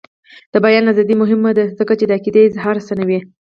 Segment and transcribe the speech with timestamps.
[0.53, 3.19] د بیان ازادي مهمه ده ځکه چې د عقیدې اظهار اسانوي.